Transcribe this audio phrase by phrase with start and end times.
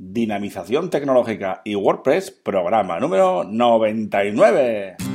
[0.00, 5.07] Dinamización Tecnológica y WordPress, programa número 99.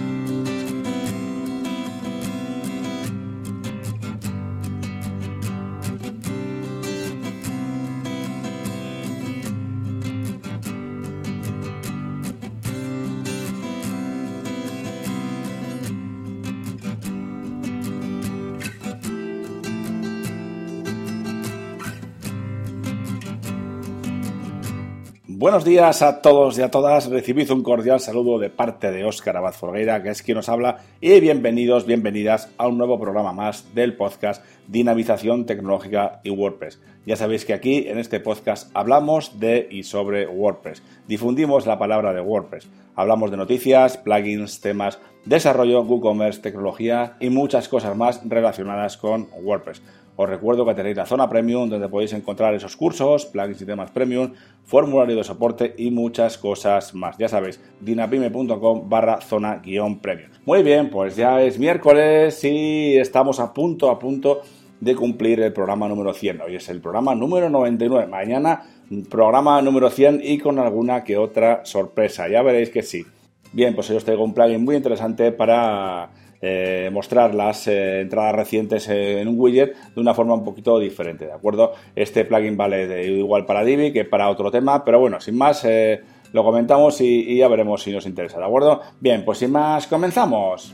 [25.43, 27.09] Buenos días a todos y a todas.
[27.09, 30.77] Recibid un cordial saludo de parte de Óscar Abad Forgueira, que es quien nos habla,
[31.01, 36.79] y bienvenidos, bienvenidas a un nuevo programa más del podcast Dinamización Tecnológica y WordPress.
[37.05, 40.81] Ya sabéis que aquí en este podcast hablamos de y sobre WordPress.
[41.09, 42.69] Difundimos la palabra de WordPress.
[42.95, 49.81] Hablamos de noticias, plugins, temas, desarrollo, WooCommerce, tecnología y muchas cosas más relacionadas con WordPress.
[50.15, 53.89] Os recuerdo que tenéis la zona premium donde podéis encontrar esos cursos, plugins y temas
[53.89, 57.17] premium, formulario de soporte y muchas cosas más.
[57.17, 60.29] Ya sabéis, dinapime.com barra zona guion premium.
[60.45, 64.41] Muy bien, pues ya es miércoles y estamos a punto, a punto
[64.83, 66.41] de cumplir el programa número 100.
[66.41, 68.07] Hoy es el programa número 99.
[68.07, 68.63] Mañana
[69.09, 72.27] programa número 100 y con alguna que otra sorpresa.
[72.27, 73.05] Ya veréis que sí.
[73.53, 76.09] Bien, pues hoy os traigo un plugin muy interesante para
[76.41, 81.25] eh, mostrar las eh, entradas recientes en un widget de una forma un poquito diferente,
[81.25, 81.73] ¿de acuerdo?
[81.95, 86.01] Este plugin vale igual para Divi que para otro tema, pero bueno, sin más, eh,
[86.33, 88.81] lo comentamos y ya veremos si nos interesa, ¿de acuerdo?
[88.99, 90.73] Bien, pues sin más, comenzamos.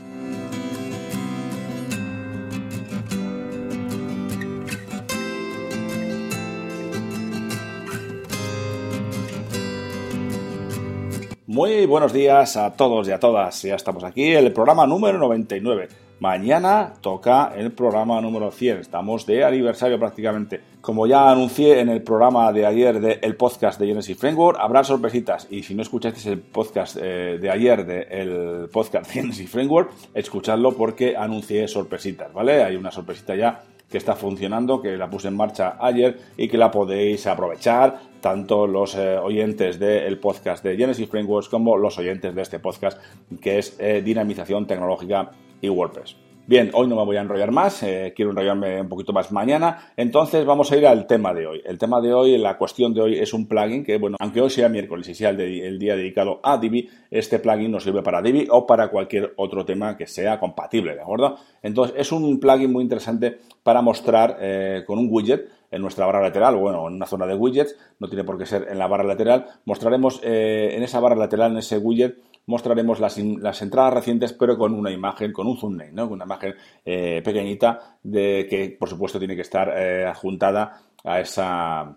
[11.50, 13.62] Muy buenos días a todos y a todas.
[13.62, 15.88] Ya estamos aquí, el programa número 99.
[16.20, 18.78] Mañana toca el programa número 100.
[18.78, 20.60] Estamos de aniversario prácticamente.
[20.80, 25.48] Como ya anuncié en el programa de ayer del podcast de Genesis Framework, habrá sorpresitas.
[25.50, 30.76] Y si no escuchasteis el podcast eh, de ayer del podcast de Genesis Framework, escuchadlo
[30.76, 32.62] porque anuncié sorpresitas, ¿vale?
[32.62, 36.56] Hay una sorpresita ya que está funcionando, que la puse en marcha ayer y que
[36.56, 42.34] la podéis aprovechar tanto los eh, oyentes del podcast de Genesis Frameworks como los oyentes
[42.34, 43.00] de este podcast
[43.40, 46.29] que es eh, Dinamización Tecnológica y WordPress.
[46.50, 49.92] Bien, hoy no me voy a enrollar más, eh, quiero enrollarme un poquito más mañana,
[49.96, 51.62] entonces vamos a ir al tema de hoy.
[51.64, 54.50] El tema de hoy, la cuestión de hoy es un plugin que, bueno, aunque hoy
[54.50, 58.48] sea miércoles y sea el, día dedicado a Divi, este plugin nos sirve para Divi
[58.50, 61.36] o para cualquier otro tema que sea compatible, ¿de acuerdo?
[61.62, 66.20] Entonces es un plugin muy interesante para mostrar eh, con un widget en nuestra barra
[66.20, 69.04] lateral, bueno, en una zona de widgets, no tiene por qué ser en la barra
[69.04, 74.58] lateral, mostraremos eh, en esa barra lateral, en ese widget, mostraremos las, entradas recientes, pero
[74.58, 75.94] con una imagen, con un thumbnail.
[75.94, 81.20] Con una imagen eh, pequeñita de que, por supuesto, tiene que estar eh, adjuntada a
[81.20, 81.96] esa,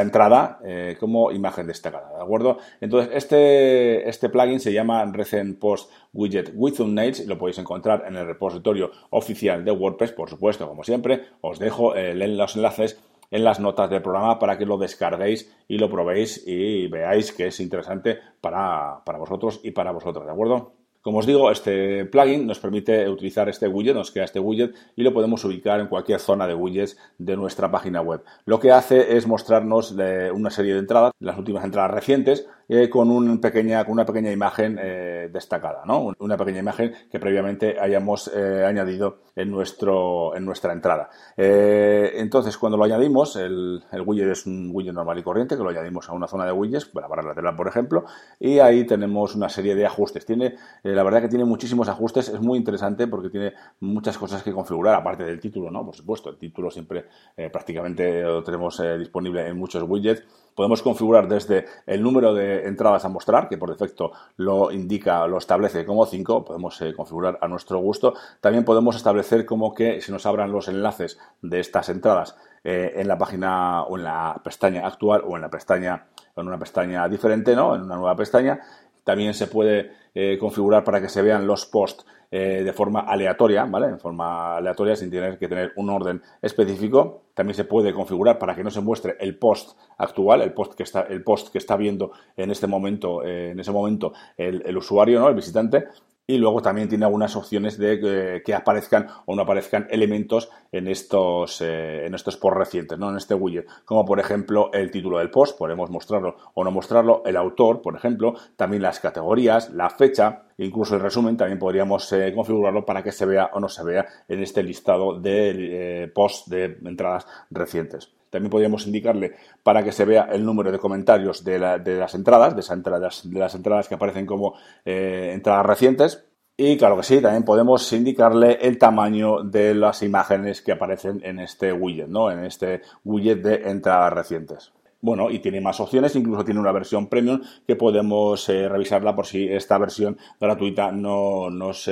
[0.00, 2.58] entrada eh, como imagen destacada, ¿de acuerdo?
[2.80, 8.04] Entonces, este, este plugin se llama Recent Post Widget with Thumbnails y lo podéis encontrar
[8.06, 13.02] en el repositorio oficial de WordPress, por supuesto, como siempre, os dejo los enlaces
[13.32, 17.48] en las notas del programa para que lo descarguéis y lo probéis y veáis que
[17.48, 20.74] es interesante para, para vosotros y para vosotras, ¿de acuerdo?
[21.02, 25.02] Como os digo, este plugin nos permite utilizar este widget, nos queda este widget y
[25.02, 28.22] lo podemos ubicar en cualquier zona de widgets de nuestra página web.
[28.44, 29.96] Lo que hace es mostrarnos
[30.32, 35.82] una serie de entradas, las últimas entradas recientes, eh, con, una pequeña, imagen eh, destacada.
[36.18, 41.10] Una pequeña imagen que previamente hayamos eh, añadido en, nuestra entrada.
[41.36, 46.08] entonces, cuando lo añadimos, el, widget es un widget normal y corriente, que lo añadimos
[46.08, 48.06] a una zona de widgets, la barra lateral, por ejemplo,
[48.40, 50.24] y ahí tenemos una serie de ajustes.
[50.24, 54.50] Tiene la verdad que tiene muchísimos ajustes, es muy interesante porque tiene muchas cosas que
[54.50, 55.70] configurar, aparte del título.
[55.84, 57.04] Por supuesto, el título siempre
[57.52, 60.24] prácticamente lo tenemos disponible en muchos widgets.
[60.54, 65.38] Podemos configurar desde el número de entradas a mostrar, que por defecto lo indica, lo
[65.38, 68.14] establece como 5, podemos eh, configurar a nuestro gusto.
[68.40, 73.18] También podemos establecer como que se nos abran los enlaces de estas entradas en la
[73.18, 77.74] página o en la pestaña actual o en la pestaña en una pestaña diferente, ¿no?
[77.74, 78.60] En una nueva pestaña.
[79.04, 82.04] También se puede eh, configurar para que se vean los posts
[82.34, 83.88] eh, de forma aleatoria, ¿vale?
[83.88, 87.24] En forma aleatoria sin tener que tener un orden específico.
[87.34, 90.82] También se puede configurar para que no se muestre el post actual, el post que
[90.82, 94.76] está, el post que está viendo en este momento, eh, en ese momento el, el
[94.78, 95.28] usuario, ¿no?
[95.28, 95.88] El visitante,
[96.26, 101.60] y luego también tiene algunas opciones de que aparezcan o no aparezcan elementos en estos,
[101.60, 103.10] eh, en estos posts recientes, ¿no?
[103.10, 107.22] en este widget, como por ejemplo el título del post, podemos mostrarlo o no mostrarlo,
[107.26, 112.32] el autor, por ejemplo, también las categorías, la fecha, incluso el resumen también podríamos eh,
[112.34, 116.48] configurarlo para que se vea o no se vea en este listado de eh, posts
[116.48, 118.14] de entradas recientes.
[118.32, 122.74] También podríamos indicarle para que se vea el número de comentarios de, las entradas, de,
[122.74, 124.54] entradas, de, las entradas que aparecen como
[124.86, 126.24] eh, entradas recientes.
[126.56, 131.40] Y claro que sí, también podemos indicarle el tamaño de las imágenes que aparecen en
[131.40, 132.30] este widget, ¿no?
[132.30, 134.72] En este widget de entradas recientes.
[135.02, 139.26] Bueno, y tiene más opciones, incluso tiene una versión premium que podemos eh, revisarla por
[139.26, 141.90] si esta versión gratuita no nos,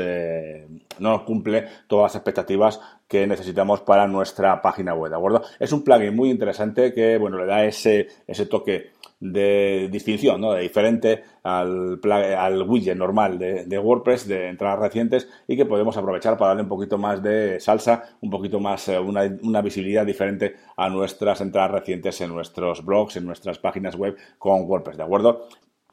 [1.01, 5.43] no cumple todas las expectativas que necesitamos para nuestra página web, ¿de acuerdo?
[5.59, 10.53] Es un plugin muy interesante que, bueno, le da ese, ese toque de distinción, ¿no?
[10.53, 16.39] de diferente al, al widget normal de, WordPress de entradas recientes y que podemos aprovechar
[16.39, 20.55] para darle un poquito más de salsa, un poquito más, eh, una, una, visibilidad diferente
[20.77, 25.49] a nuestras entradas recientes en nuestros blogs, en nuestras páginas web con WordPress, ¿de acuerdo?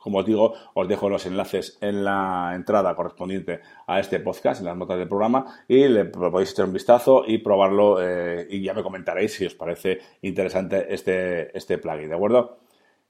[0.07, 4.67] Como os digo, os dejo los enlaces en la entrada correspondiente a este podcast, en
[4.67, 8.73] las notas del programa, y le podéis echar un vistazo y probarlo eh, y ya
[8.73, 12.66] me comentaréis si os parece interesante este, este plugin, ¿de acuerdo?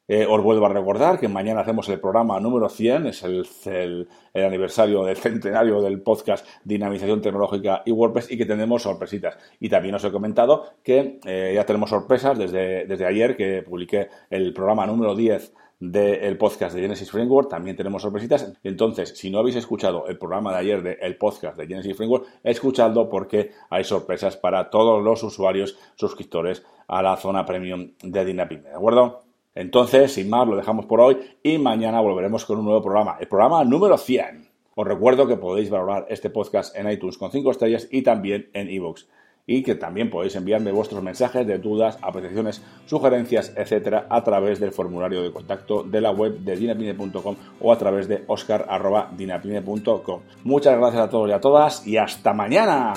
[0.10, 5.04] Eh, os vuelvo a recordar que mañana hacemos el programa número 100, es el, aniversario
[5.04, 9.38] del centenario del podcast Dinamización Tecnológica y WordPress y que tenemos sorpresitas.
[9.60, 14.08] Y también os he comentado que eh, ya tenemos sorpresas desde, desde ayer que publiqué
[14.30, 18.52] el programa número 10 del podcast de Genesis Framework, también tenemos sorpresitas.
[18.64, 23.10] Entonces, si no habéis escuchado el programa de ayer del podcast de Genesis Framework, escuchadlo
[23.10, 28.76] porque hay sorpresas para todos los usuarios suscriptores a la zona premium de Dynapime, ¿de
[28.76, 29.27] acuerdo?
[29.58, 33.28] Entonces, sin más, lo dejamos por hoy y mañana volveremos con un nuevo programa, el
[33.28, 34.48] programa número 100.
[34.76, 38.70] Os recuerdo que podéis valorar este podcast en iTunes con 5 estrellas y también en
[38.70, 39.10] ebooks.
[39.48, 44.72] Y que también podéis enviarme vuestros mensajes de dudas, apreciaciones, sugerencias, etcétera, a través del
[44.74, 50.22] formulario de contacto de la web de dinapine.com o a través de oscar.dinapine.com.
[50.44, 52.94] Muchas gracias a todos y a todas y hasta mañana.